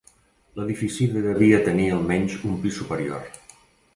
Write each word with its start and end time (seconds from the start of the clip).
L'edifici 0.59 1.07
devia 1.17 1.59
tenir 1.69 1.85
almenys 1.97 2.39
un 2.53 2.57
pis 2.65 2.79
superior. 2.83 3.29